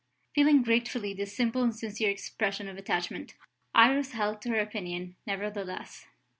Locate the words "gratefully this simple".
0.63-1.61